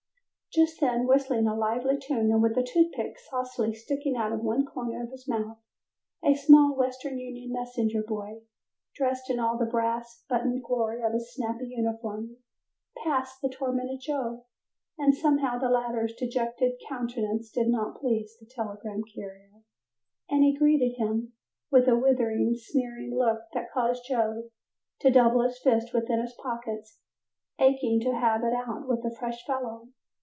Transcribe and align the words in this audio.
Just 0.53 0.81
then, 0.81 1.07
whistling 1.07 1.47
a 1.47 1.55
lively 1.55 1.97
tune 1.97 2.29
and 2.29 2.43
with 2.43 2.57
a 2.57 2.61
toothpick 2.61 3.17
saucily 3.17 3.73
sticking 3.73 4.17
out 4.17 4.33
of 4.33 4.41
one 4.41 4.65
corner 4.65 5.01
of 5.01 5.09
his 5.11 5.25
mouth, 5.25 5.57
a 6.25 6.35
small 6.35 6.75
Western 6.75 7.17
Union 7.17 7.53
Messenger 7.53 8.03
boy, 8.03 8.41
dressed 8.93 9.29
in 9.29 9.39
all 9.39 9.57
the 9.57 9.65
brass 9.65 10.25
buttoned 10.27 10.61
glory 10.61 11.01
of 11.03 11.13
his 11.13 11.33
snappy 11.33 11.67
uniform, 11.69 12.35
passed 13.01 13.41
the 13.41 13.47
tormented 13.47 14.01
Joe, 14.01 14.43
and 14.97 15.15
somehow 15.15 15.57
the 15.57 15.69
latter's 15.69 16.13
dejected 16.15 16.73
countenance 16.85 17.49
did 17.49 17.69
not 17.69 18.01
please 18.01 18.35
the 18.37 18.45
telegram 18.45 19.03
carrier, 19.15 19.63
and 20.29 20.43
he 20.43 20.53
greeted 20.53 20.97
him 20.97 21.31
with 21.71 21.87
a 21.87 21.95
withering, 21.97 22.55
sneering 22.55 23.15
look 23.17 23.43
that 23.53 23.71
caused 23.71 24.05
Joe 24.05 24.49
to 24.99 25.09
double 25.09 25.43
his 25.43 25.59
fist 25.59 25.93
within 25.93 26.19
his 26.19 26.33
pockets, 26.43 26.99
aching 27.57 28.01
to 28.01 28.11
have 28.13 28.43
it 28.43 28.51
out 28.51 28.85
with 28.85 29.01
the 29.01 29.15
fresh 29.17 29.45
fellow. 29.45 29.87